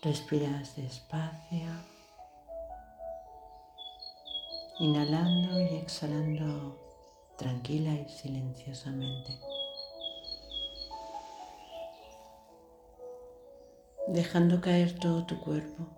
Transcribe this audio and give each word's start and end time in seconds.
Respiras 0.00 0.76
despacio, 0.76 1.66
inhalando 4.78 5.60
y 5.60 5.74
exhalando 5.74 6.78
tranquila 7.36 7.92
y 7.94 8.08
silenciosamente. 8.08 9.36
Dejando 14.06 14.60
caer 14.60 14.96
todo 15.00 15.26
tu 15.26 15.40
cuerpo, 15.40 15.88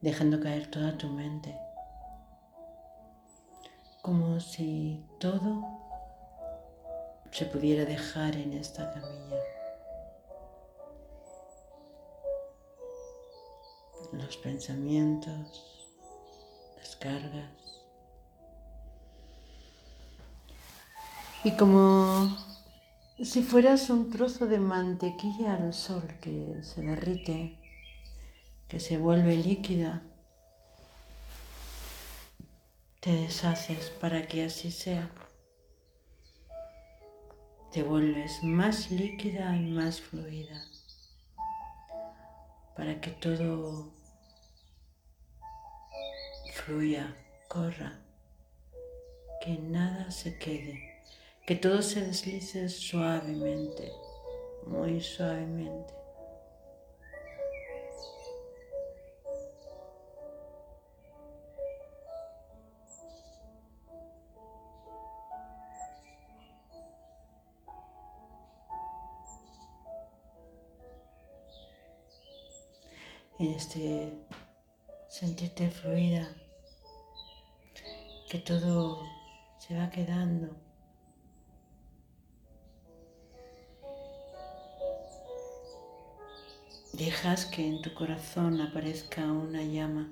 dejando 0.00 0.40
caer 0.40 0.70
toda 0.70 0.96
tu 0.96 1.08
mente, 1.08 1.54
como 4.00 4.40
si 4.40 5.04
todo 5.20 5.68
se 7.30 7.44
pudiera 7.44 7.84
dejar 7.84 8.36
en 8.36 8.54
esta 8.54 8.90
camilla. 8.94 9.51
Los 14.12 14.36
pensamientos, 14.36 15.88
las 16.76 16.96
cargas. 16.96 17.50
Y 21.44 21.56
como 21.56 22.36
si 23.22 23.42
fueras 23.42 23.90
un 23.90 24.10
trozo 24.10 24.46
de 24.46 24.58
mantequilla 24.58 25.54
al 25.54 25.74
sol 25.74 26.02
que 26.20 26.60
se 26.62 26.82
derrite, 26.82 27.58
que 28.68 28.78
se 28.78 28.98
vuelve 28.98 29.36
líquida, 29.36 30.02
te 33.00 33.12
deshaces 33.12 33.90
para 33.90 34.28
que 34.28 34.44
así 34.44 34.70
sea 34.70 35.10
te 37.72 37.82
vuelves 37.82 38.44
más 38.44 38.90
líquida 38.90 39.56
y 39.56 39.70
más 39.70 39.98
fluida 39.98 40.62
para 42.76 43.00
que 43.00 43.10
todo 43.10 43.90
fluya, 46.52 47.14
corra, 47.48 47.98
que 49.40 49.58
nada 49.58 50.10
se 50.10 50.38
quede, 50.38 51.02
que 51.46 51.56
todo 51.56 51.82
se 51.82 52.02
deslice 52.02 52.68
suavemente, 52.68 53.90
muy 54.66 55.00
suavemente. 55.00 55.94
en 73.38 73.54
este 73.54 74.12
sentirte 75.12 75.70
fluida, 75.70 76.26
que 78.30 78.38
todo 78.38 79.02
se 79.58 79.76
va 79.76 79.90
quedando. 79.90 80.56
Dejas 86.94 87.44
que 87.44 87.68
en 87.68 87.82
tu 87.82 87.92
corazón 87.92 88.58
aparezca 88.62 89.20
una 89.20 89.62
llama, 89.62 90.08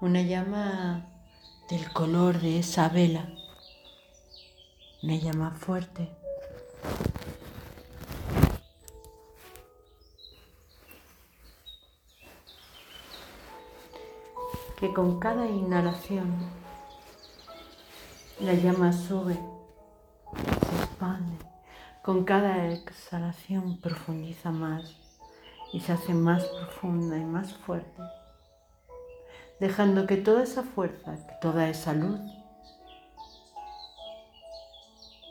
una 0.00 0.22
llama 0.22 1.10
del 1.68 1.92
color 1.92 2.40
de 2.40 2.60
esa 2.60 2.88
vela, 2.88 3.28
una 5.02 5.16
llama 5.16 5.50
fuerte 5.50 6.08
que 14.78 14.92
con 14.92 15.18
cada 15.18 15.46
inhalación 15.46 16.36
la 18.38 18.54
llama 18.54 18.92
sube, 18.92 19.34
se 19.34 20.76
expande, 20.76 21.36
con 22.04 22.24
cada 22.24 22.68
exhalación 22.68 23.80
profundiza 23.80 24.52
más 24.52 24.94
y 25.72 25.80
se 25.80 25.92
hace 25.92 26.14
más 26.14 26.44
profunda 26.44 27.18
y 27.18 27.24
más 27.24 27.54
fuerte, 27.54 28.02
dejando 29.58 30.06
que 30.06 30.16
toda 30.16 30.44
esa 30.44 30.62
fuerza, 30.62 31.26
que 31.26 31.34
toda 31.40 31.68
esa 31.68 31.92
luz 31.92 32.20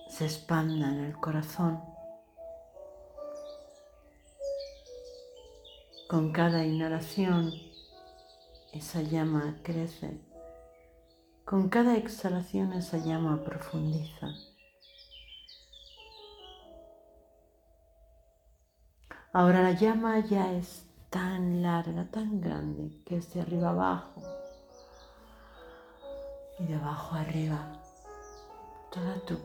se 0.09 0.25
expanda 0.25 0.89
en 0.89 1.05
el 1.05 1.17
corazón. 1.17 1.81
Con 6.09 6.33
cada 6.33 6.65
inhalación 6.65 7.66
esa 8.77 9.01
llama 9.01 9.57
crece. 9.63 10.21
Con 11.45 11.69
cada 11.69 11.97
exhalación 11.97 12.73
esa 12.73 12.97
llama 12.97 13.43
profundiza. 13.43 14.27
Ahora 19.33 19.63
la 19.63 19.71
llama 19.71 20.19
ya 20.19 20.53
es 20.53 20.85
tan 21.09 21.61
larga, 21.63 22.07
tan 22.11 22.39
grande, 22.39 23.01
que 23.05 23.17
es 23.17 23.33
de 23.33 23.41
arriba 23.41 23.69
abajo 23.69 24.21
y 26.59 26.65
de 26.65 26.75
abajo 26.75 27.15
arriba. 27.15 27.81
Toda 28.91 29.15
tú, 29.25 29.39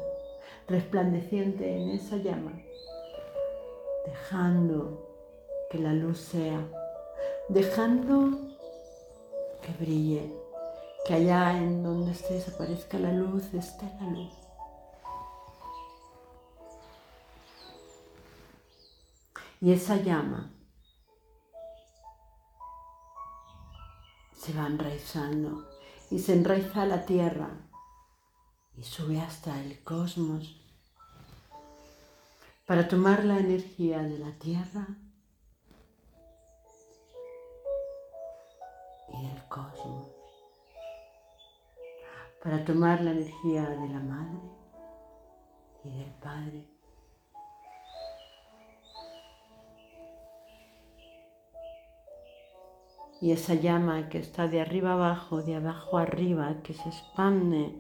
resplandeciente 0.69 1.77
en 1.77 1.91
esa 1.91 2.17
llama, 2.17 2.53
dejando 4.07 5.09
que 5.71 5.79
la 5.79 5.93
luz 5.95 6.19
sea, 6.19 6.61
dejando 7.49 8.53
que 9.63 9.73
brille, 9.73 10.33
que 11.07 11.15
allá 11.15 11.57
en 11.57 11.83
donde 11.83 12.13
estés 12.13 12.49
aparezca 12.49 12.99
la 12.99 13.13
luz, 13.13 13.55
esté 13.55 13.87
la 14.01 14.09
luz. 14.09 14.33
Y 19.61 19.73
esa 19.73 19.97
llama 19.97 20.51
se 24.37 24.53
va 24.53 24.67
enraizando 24.67 25.69
y 26.11 26.19
se 26.19 26.33
enraiza 26.33 26.83
a 26.83 26.87
la 26.87 27.07
tierra 27.07 27.49
y 28.77 28.83
sube 28.83 29.21
hasta 29.21 29.61
el 29.63 29.81
cosmos 29.85 30.57
para 32.67 32.89
tomar 32.89 33.25
la 33.25 33.39
energía 33.39 34.03
de 34.03 34.19
la 34.19 34.33
tierra 34.33 34.89
y 39.13 39.27
del 39.27 39.49
cosmos, 39.49 40.09
para 42.43 42.65
tomar 42.65 43.01
la 43.01 43.13
energía 43.13 43.69
de 43.69 43.89
la 43.89 44.01
Madre 44.01 44.41
y 45.85 45.91
del 45.99 46.11
Padre. 46.15 46.65
Y 53.21 53.31
esa 53.31 53.55
llama 53.55 54.09
que 54.09 54.19
está 54.19 54.49
de 54.49 54.61
arriba 54.61 54.95
abajo, 54.95 55.43
de 55.43 55.55
abajo 55.55 55.97
arriba, 55.97 56.57
que 56.65 56.75
se 56.75 56.89
expande, 56.89 57.73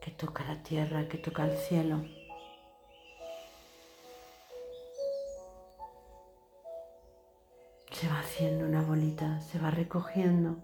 que 0.00 0.12
toca 0.12 0.44
la 0.44 0.62
tierra, 0.62 1.08
que 1.08 1.18
toca 1.18 1.46
el 1.46 1.56
cielo. 1.56 2.04
Se 7.98 8.06
va 8.08 8.20
haciendo 8.20 8.64
una 8.64 8.80
bolita, 8.80 9.40
se 9.40 9.58
va 9.58 9.72
recogiendo 9.72 10.56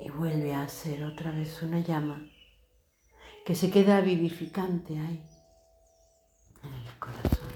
y 0.00 0.10
vuelve 0.10 0.52
a 0.52 0.68
ser 0.68 1.04
otra 1.04 1.30
vez 1.30 1.62
una 1.62 1.78
llama 1.78 2.28
que 3.44 3.54
se 3.54 3.70
queda 3.70 4.00
vivificante 4.00 4.98
ahí 4.98 5.24
en 6.64 6.74
el 6.74 6.98
corazón. 6.98 7.48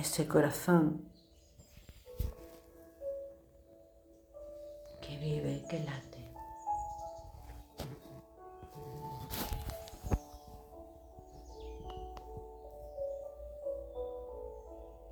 Ese 0.00 0.26
corazón 0.26 1.08